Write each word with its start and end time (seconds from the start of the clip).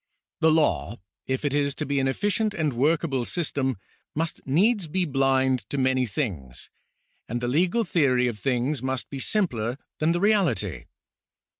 The 0.39 0.49
law, 0.49 0.97
if 1.27 1.45
it 1.45 1.53
is 1.53 1.75
to 1.75 1.85
be 1.85 1.99
an 1.99 2.07
efficient 2.07 2.55
and 2.55 2.73
workable 2.73 3.23
system, 3.23 3.77
must 4.15 4.41
needs 4.47 4.87
be 4.87 5.05
blind 5.05 5.69
to 5.69 5.77
many 5.77 6.07
things, 6.07 6.71
and 7.29 7.39
the 7.39 7.47
legal 7.47 7.83
theory 7.83 8.27
of 8.27 8.39
things 8.39 8.81
must 8.81 9.11
be 9.11 9.19
simpler 9.19 9.77
than 9.99 10.11
the 10.11 10.19
reality. 10.19 10.85